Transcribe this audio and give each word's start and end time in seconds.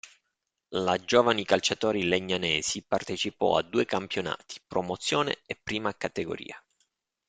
La 0.69 0.97
Giovani 0.97 1.45
Calciatori 1.45 2.07
Legnanesi 2.07 2.81
partecipò 2.81 3.55
a 3.57 3.61
due 3.61 3.85
campionati: 3.85 4.59
Promozione 4.65 5.41
e 5.45 5.55
Prima 5.61 5.95
Categoria. 5.95 6.59